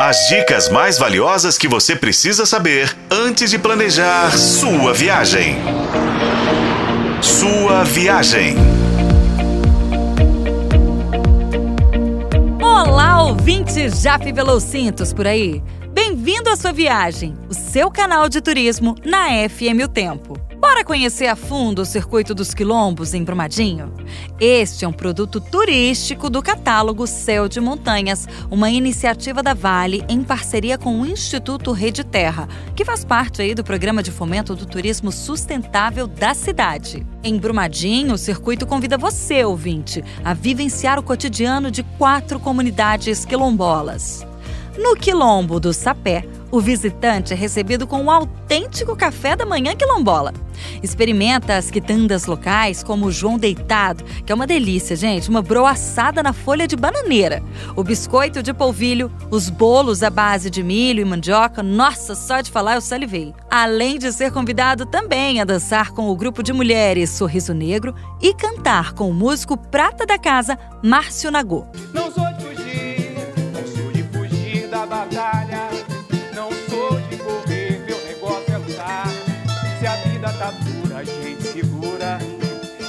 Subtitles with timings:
[0.00, 5.56] As dicas mais valiosas que você precisa saber antes de planejar sua viagem.
[7.20, 8.54] Sua viagem.
[12.62, 15.60] Olá, ouvinte Jaf Velocintos por aí.
[15.92, 20.37] Bem-vindo à sua viagem, o seu canal de turismo na FM O Tempo.
[20.78, 23.92] Bora conhecer a fundo o Circuito dos Quilombos em Brumadinho?
[24.38, 30.22] Este é um produto turístico do catálogo Céu de Montanhas, uma iniciativa da Vale em
[30.22, 34.66] parceria com o Instituto Rede Terra, que faz parte aí do programa de fomento do
[34.66, 37.04] turismo sustentável da cidade.
[37.24, 44.24] Em Brumadinho, o circuito convida você, ouvinte, a vivenciar o cotidiano de quatro comunidades quilombolas.
[44.78, 50.32] No Quilombo do Sapé, o visitante é recebido com um autêntico café da manhã quilombola.
[50.80, 55.72] Experimenta as quitandas locais, como o João Deitado, que é uma delícia, gente, uma broa
[55.72, 57.42] assada na folha de bananeira,
[57.74, 62.50] o biscoito de polvilho, os bolos à base de milho e mandioca, nossa, só de
[62.50, 63.34] falar eu salivei.
[63.50, 68.32] Além de ser convidado também a dançar com o grupo de mulheres Sorriso Negro e
[68.32, 71.66] cantar com o músico prata da casa, Márcio Nagô.
[71.92, 72.27] Não sou
[75.08, 75.68] batalha.
[76.34, 79.06] Não sou de correr, meu negócio é lutar.
[79.78, 82.18] Se a vida tá dura, a gente segura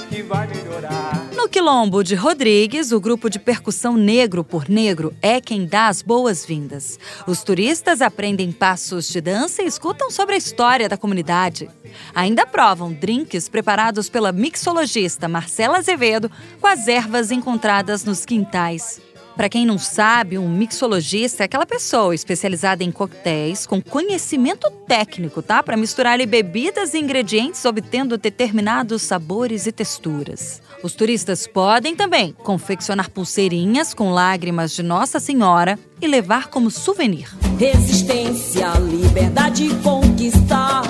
[0.08, 1.28] que vai melhorar.
[1.34, 6.02] No Quilombo de Rodrigues, o grupo de percussão Negro por Negro é quem dá as
[6.02, 6.98] boas-vindas.
[7.26, 11.70] Os turistas aprendem passos de dança e escutam sobre a história da comunidade.
[12.14, 19.00] Ainda provam drinks preparados pela mixologista Marcela Azevedo com as ervas encontradas nos quintais.
[19.36, 25.42] Para quem não sabe, um mixologista é aquela pessoa especializada em coquetéis com conhecimento técnico,
[25.42, 25.62] tá?
[25.62, 30.60] Para misturar ali, bebidas e ingredientes obtendo determinados sabores e texturas.
[30.82, 37.28] Os turistas podem também confeccionar pulseirinhas com lágrimas de Nossa Senhora e levar como souvenir.
[37.58, 40.82] Resistência, liberdade conquistar.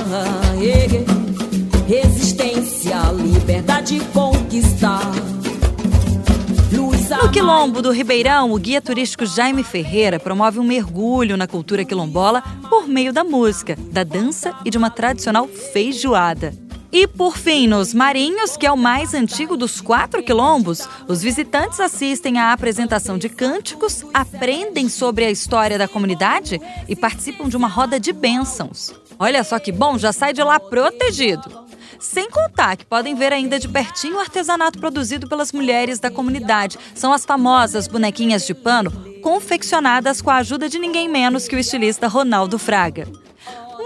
[1.87, 4.20] Resistência, liberdade conquistar.
[7.51, 12.87] Quilombo do Ribeirão, o guia turístico Jaime Ferreira promove um mergulho na cultura quilombola por
[12.87, 16.55] meio da música, da dança e de uma tradicional feijoada.
[16.93, 21.79] E por fim, nos Marinhos, que é o mais antigo dos quatro quilombos, os visitantes
[21.79, 27.69] assistem à apresentação de cânticos, aprendem sobre a história da comunidade e participam de uma
[27.69, 28.93] roda de bênçãos.
[29.21, 31.69] Olha só que bom, já sai de lá protegido.
[32.01, 36.79] Sem contar que podem ver ainda de pertinho o artesanato produzido pelas mulheres da comunidade.
[36.95, 38.91] São as famosas bonequinhas de pano
[39.23, 43.07] confeccionadas com a ajuda de ninguém menos que o estilista Ronaldo Fraga.